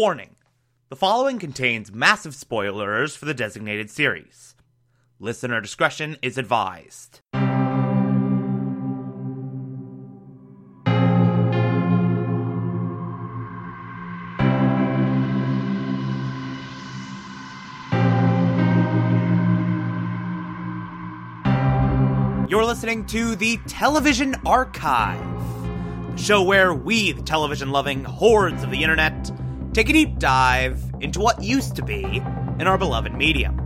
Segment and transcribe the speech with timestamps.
[0.00, 0.36] Warning
[0.90, 4.54] the following contains massive spoilers for the designated series.
[5.18, 7.20] Listener discretion is advised.
[22.48, 25.18] You're listening to the Television Archive,
[26.12, 29.32] the show where we, the television loving hordes of the internet,
[29.78, 32.02] take a deep dive into what used to be
[32.58, 33.56] in our beloved medium.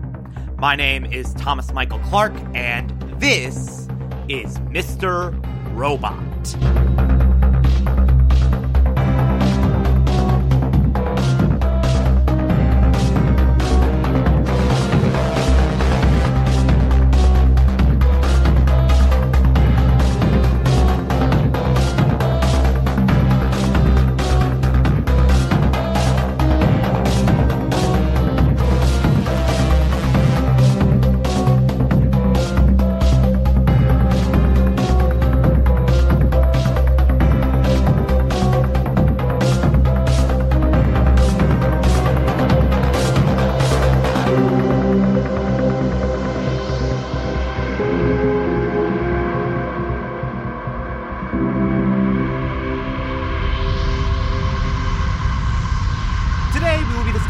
[0.58, 3.88] My name is Thomas Michael Clark, and this
[4.28, 5.32] is Mr.
[5.74, 6.91] Robot.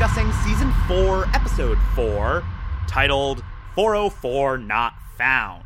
[0.03, 2.43] Discussing season 4, episode 4,
[2.89, 3.45] titled
[3.77, 5.63] 404 Not Found.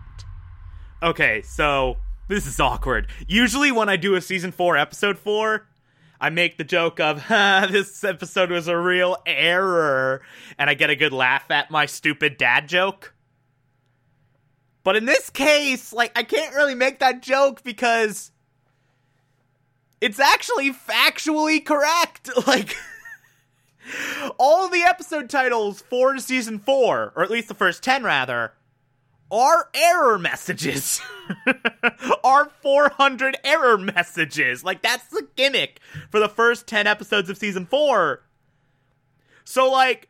[1.02, 1.96] Okay, so
[2.28, 3.06] this is awkward.
[3.26, 5.66] Usually when I do a season 4, episode 4,
[6.20, 10.20] I make the joke of, this episode was a real error,
[10.58, 13.14] and I get a good laugh at my stupid dad joke.
[14.84, 18.32] But in this case, like, I can't really make that joke because
[20.02, 22.28] it's actually factually correct.
[22.46, 22.76] Like,
[24.38, 28.52] all the episode titles for season four, or at least the first 10 rather,
[29.30, 31.00] are error messages.
[32.24, 34.64] are 400 error messages.
[34.64, 35.80] Like, that's the gimmick
[36.10, 38.22] for the first 10 episodes of season four.
[39.44, 40.08] So, like,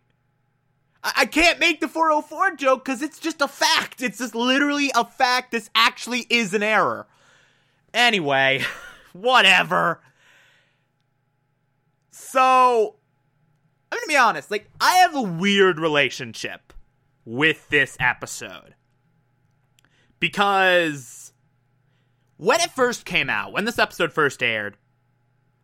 [1.02, 4.02] I, I can't make the 404 joke because it's just a fact.
[4.02, 5.50] It's just literally a fact.
[5.52, 7.06] This actually is an error.
[7.94, 8.62] Anyway,
[9.12, 10.00] whatever.
[12.10, 12.96] So,
[14.06, 16.72] gonna be honest, like, I have a weird relationship
[17.24, 18.74] with this episode.
[20.20, 21.32] Because
[22.36, 24.76] when it first came out, when this episode first aired,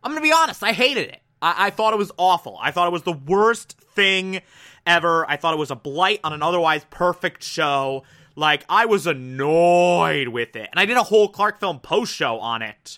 [0.03, 1.21] I'm gonna be honest, I hated it.
[1.41, 2.57] I, I thought it was awful.
[2.61, 4.41] I thought it was the worst thing
[4.85, 5.29] ever.
[5.29, 8.03] I thought it was a blight on an otherwise perfect show.
[8.35, 10.67] Like, I was annoyed with it.
[10.71, 12.97] And I did a whole Clark Film post show on it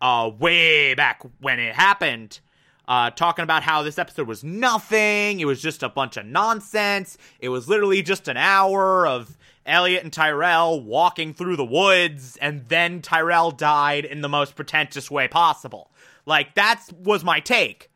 [0.00, 2.40] uh, way back when it happened
[2.88, 5.40] uh, talking about how this episode was nothing.
[5.40, 7.18] It was just a bunch of nonsense.
[7.40, 12.64] It was literally just an hour of Elliot and Tyrell walking through the woods, and
[12.68, 15.90] then Tyrell died in the most pretentious way possible.
[16.24, 17.90] Like, that was my take.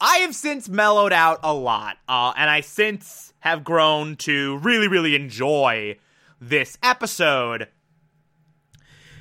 [0.00, 4.88] I have since mellowed out a lot, uh, and I since have grown to really,
[4.88, 5.98] really enjoy
[6.40, 7.68] this episode.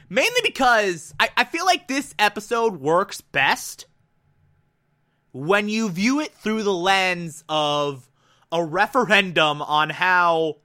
[0.10, 3.86] Mainly because I, I feel like this episode works best
[5.32, 8.10] when you view it through the lens of
[8.52, 10.58] a referendum on how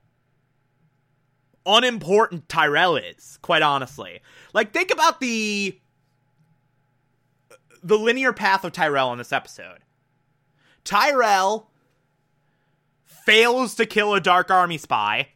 [1.65, 4.21] unimportant Tyrell is, quite honestly.
[4.53, 5.78] Like think about the
[7.82, 9.78] the linear path of Tyrell in this episode.
[10.83, 11.71] Tyrell
[13.04, 15.28] fails to kill a Dark Army spy.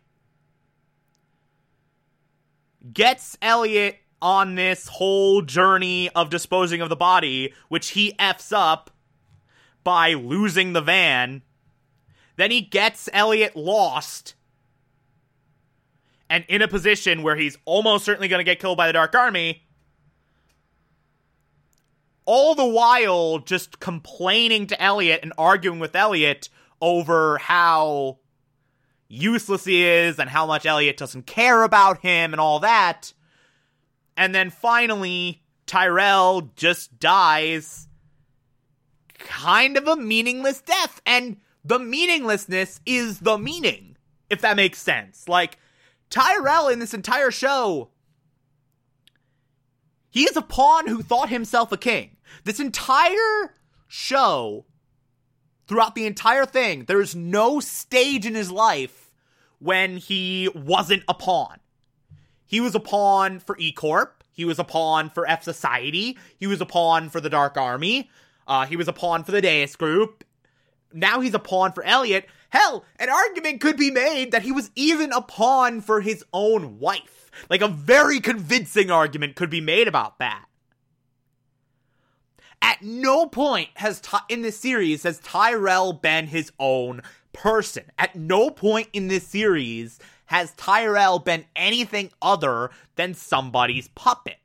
[2.92, 8.90] Gets Elliot on this whole journey of disposing of the body, which he F's up
[9.84, 11.42] by losing the van.
[12.36, 14.34] Then he gets Elliot lost
[16.30, 19.14] and in a position where he's almost certainly going to get killed by the Dark
[19.14, 19.64] Army.
[22.24, 26.48] All the while just complaining to Elliot and arguing with Elliot
[26.80, 28.20] over how
[29.08, 33.12] useless he is and how much Elliot doesn't care about him and all that.
[34.16, 37.88] And then finally, Tyrell just dies
[39.20, 41.00] kind of a meaningless death.
[41.06, 43.96] And the meaninglessness is the meaning,
[44.28, 45.28] if that makes sense.
[45.28, 45.58] Like,
[46.10, 47.90] Tyrell in this entire show,
[50.10, 52.16] he is a pawn who thought himself a king.
[52.44, 53.54] This entire
[53.86, 54.66] show,
[55.68, 59.12] throughout the entire thing, there's no stage in his life
[59.60, 61.58] when he wasn't a pawn.
[62.44, 64.24] He was a pawn for E Corp.
[64.32, 66.18] He was a pawn for F Society.
[66.38, 68.10] He was a pawn for the Dark Army.
[68.50, 70.24] Uh, he was a pawn for the Deus group.
[70.92, 72.26] Now he's a pawn for Elliot.
[72.48, 76.80] Hell, an argument could be made that he was even a pawn for his own
[76.80, 77.30] wife.
[77.48, 80.46] Like a very convincing argument could be made about that.
[82.60, 87.02] At no point has Ty- in this series has Tyrell been his own
[87.32, 87.84] person.
[88.00, 94.38] At no point in this series has Tyrell been anything other than somebody's puppet.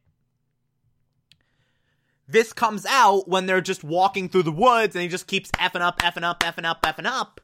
[2.28, 5.82] This comes out when they're just walking through the woods and he just keeps effing
[5.82, 7.40] up, effing up, effing up, effing up.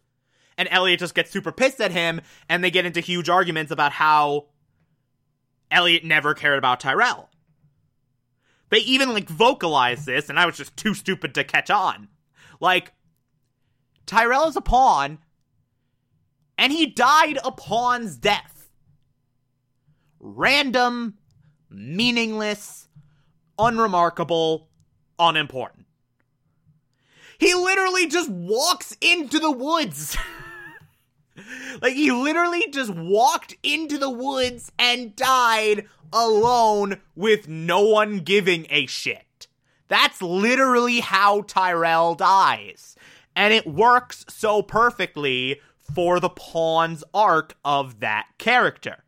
[0.58, 3.92] And Elliot just gets super pissed at him and they get into huge arguments about
[3.92, 4.48] how
[5.70, 7.30] Elliot never cared about Tyrell.
[8.70, 12.08] They even like vocalize this, and I was just too stupid to catch on.
[12.62, 12.94] Like,
[14.06, 15.20] Tyrell is a pawn,
[16.58, 18.70] and he died a pawn's death.
[20.20, 21.18] Random,
[21.70, 22.88] meaningless,
[23.60, 24.70] unremarkable,
[25.22, 25.86] unimportant.
[27.38, 30.18] He literally just walks into the woods.
[31.82, 38.68] like, he literally just walked into the woods and died alone with no one giving
[38.70, 39.48] a shit.
[39.88, 42.96] That's literally how Tyrell dies.
[43.36, 49.04] And it works so perfectly for the pawn's arc of that character.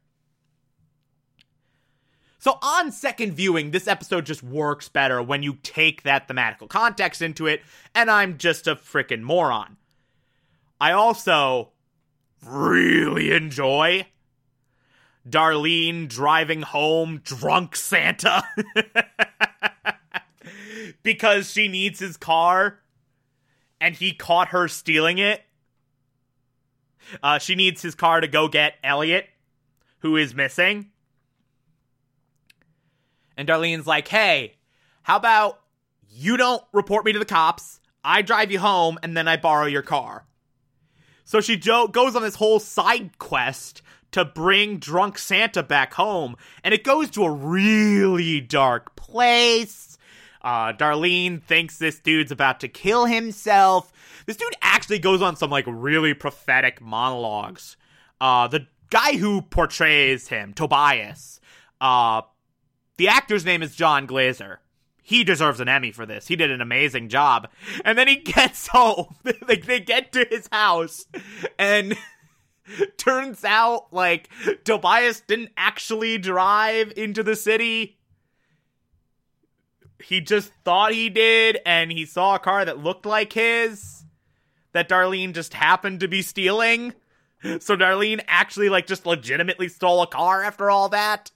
[2.43, 7.21] So, on second viewing, this episode just works better when you take that thematical context
[7.21, 7.61] into it,
[7.95, 9.77] and I'm just a freaking moron.
[10.77, 11.69] I also
[12.45, 14.07] really enjoy
[15.25, 18.43] Darlene driving home drunk Santa
[21.01, 22.79] because she needs his car
[23.79, 25.43] and he caught her stealing it.
[27.23, 29.29] Uh, she needs his car to go get Elliot,
[29.99, 30.89] who is missing.
[33.37, 34.55] And Darlene's like, hey,
[35.03, 35.59] how about
[36.09, 37.79] you don't report me to the cops?
[38.03, 40.25] I drive you home and then I borrow your car.
[41.23, 43.81] So she jo- goes on this whole side quest
[44.11, 49.97] to bring drunk Santa back home, and it goes to a really dark place.
[50.41, 53.91] Uh, Darlene thinks this dude's about to kill himself.
[54.25, 57.75] This dude actually goes on some like really prophetic monologues.
[58.21, 61.39] Uh, the guy who portrays him, Tobias,
[61.81, 62.21] uh,
[63.03, 64.61] the actor's name is Jon Glaser.
[65.01, 66.25] He deserves an Emmy for this.
[66.25, 67.49] He did an amazing job.
[67.83, 69.15] And then he gets home.
[69.45, 71.05] like they get to his house
[71.59, 71.97] and
[72.97, 74.29] turns out like
[74.63, 77.97] Tobias didn't actually drive into the city.
[80.01, 84.05] He just thought he did and he saw a car that looked like his
[84.71, 86.93] that Darlene just happened to be stealing.
[87.59, 91.31] So Darlene actually like just legitimately stole a car after all that.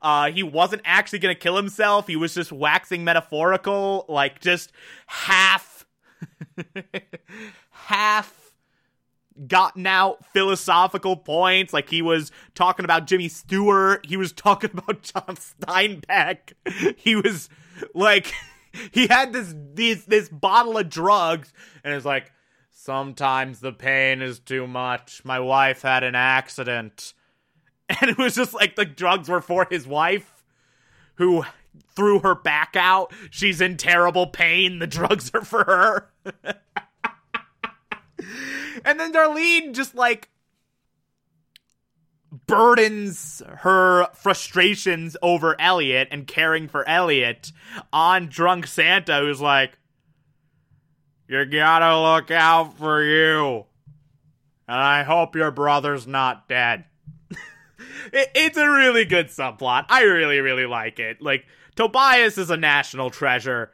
[0.00, 2.06] Uh, he wasn't actually gonna kill himself.
[2.06, 4.72] He was just waxing metaphorical, like just
[5.06, 5.86] half,
[7.70, 8.38] half
[9.46, 11.72] gotten out philosophical points.
[11.72, 14.04] Like he was talking about Jimmy Stewart.
[14.06, 16.52] He was talking about John Steinbeck.
[16.96, 17.48] He was
[17.94, 18.32] like,
[18.92, 21.52] he had this this this bottle of drugs,
[21.84, 22.32] and it's like,
[22.70, 25.24] sometimes the pain is too much.
[25.24, 27.14] My wife had an accident,
[28.00, 30.44] and it was just like the drugs were for his wife,
[31.14, 31.44] who
[31.94, 33.12] threw her back out.
[33.30, 34.78] She's in terrible pain.
[34.78, 36.10] The drugs are for her.
[38.84, 40.28] and then Darlene just like
[42.46, 47.52] burdens her frustrations over Elliot and caring for Elliot
[47.90, 49.78] on drunk Santa who's like
[51.26, 53.64] you gotta look out for you
[54.66, 56.84] and I hope your brother's not dead.
[58.12, 59.86] it, it's a really good subplot.
[59.88, 61.20] I really really like it.
[61.22, 63.72] Like Tobias is a national treasure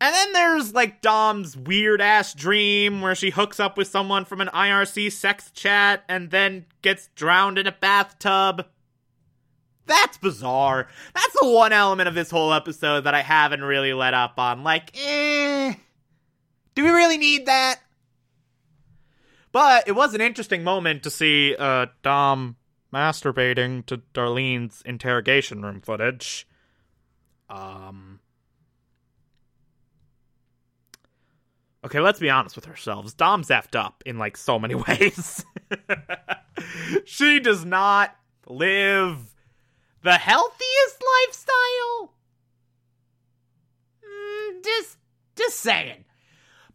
[0.00, 4.40] and then there's like Dom's weird ass dream where she hooks up with someone from
[4.40, 8.64] an IRC sex chat and then gets drowned in a bathtub.
[9.86, 10.86] That's bizarre.
[11.14, 14.62] That's the one element of this whole episode that I haven't really let up on.
[14.62, 15.74] Like, eh.
[16.74, 17.80] Do we really need that?
[19.50, 22.56] But it was an interesting moment to see uh, Dom
[22.92, 26.46] masturbating to Darlene's interrogation room footage.
[27.48, 28.20] Um
[31.84, 33.14] Okay, let's be honest with ourselves.
[33.14, 35.44] Dom's effed up in like so many ways.
[37.04, 38.16] she does not
[38.46, 39.34] live
[40.02, 42.14] the healthiest lifestyle.
[44.04, 44.96] Mm, just,
[45.36, 46.04] just saying.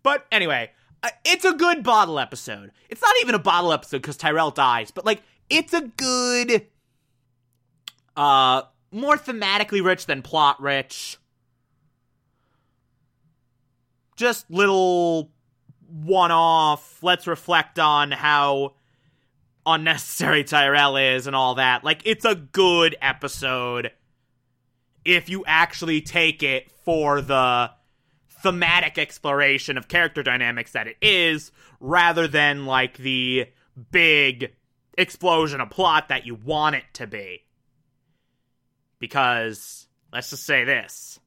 [0.03, 2.71] But anyway, uh, it's a good bottle episode.
[2.89, 5.21] It's not even a bottle episode because Tyrell dies, but like,
[5.53, 6.67] it's a good,
[8.15, 11.17] uh, more thematically rich than plot rich.
[14.15, 15.31] Just little
[15.87, 18.73] one off, let's reflect on how
[19.65, 21.83] unnecessary Tyrell is and all that.
[21.83, 23.91] Like, it's a good episode.
[25.05, 27.71] If you actually take it for the
[28.41, 33.47] thematic exploration of character dynamics that it is, rather than like the
[33.91, 34.53] big
[34.97, 37.43] explosion of plot that you want it to be.
[38.99, 41.19] Because, let's just say this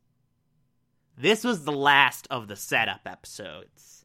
[1.18, 4.04] this was the last of the setup episodes.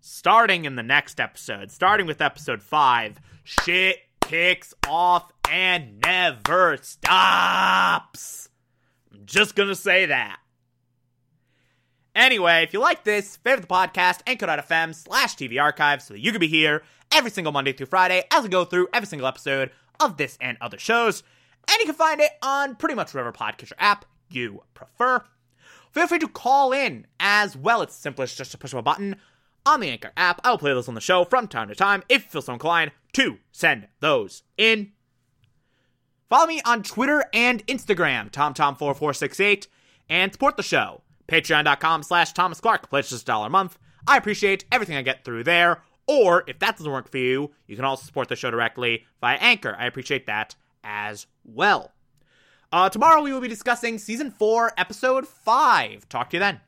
[0.00, 8.48] Starting in the next episode, starting with episode 5, shit kicks off and never stops.
[9.12, 10.38] I'm just gonna say that.
[12.14, 16.30] Anyway, if you like this, favorite the podcast, anchor.fm slash TV archive so that you
[16.30, 19.70] can be here every single Monday through Friday as we go through every single episode
[19.98, 21.24] of this and other shows.
[21.68, 25.24] And you can find it on pretty much whatever podcatcher app you prefer.
[25.90, 27.82] Feel free to call in as well.
[27.82, 29.16] It's simplest just to push a button
[29.66, 30.40] on the Anchor app.
[30.44, 32.52] I will play those on the show from time to time if you feel so
[32.52, 34.92] inclined to send those in.
[36.28, 39.68] Follow me on Twitter and Instagram, TomTom4468,
[40.08, 41.03] and support the show.
[41.28, 42.90] Patreon.com slash Thomas Clark.
[42.90, 43.78] Pledge just a dollar a month.
[44.06, 45.82] I appreciate everything I get through there.
[46.06, 49.38] Or if that doesn't work for you, you can also support the show directly via
[49.38, 49.74] Anchor.
[49.78, 51.92] I appreciate that as well.
[52.70, 56.08] Uh, tomorrow we will be discussing season four, episode five.
[56.08, 56.60] Talk to you then.